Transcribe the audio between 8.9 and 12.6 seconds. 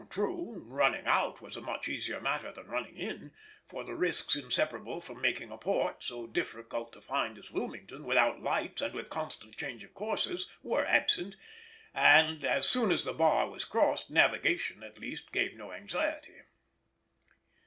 with constant change of courses, were absent, and